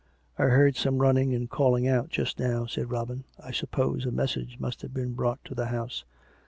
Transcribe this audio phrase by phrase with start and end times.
[0.39, 4.57] "I heard some running and calling out just now," said Robin." I suppose a message
[4.59, 6.05] must have been brought to the house."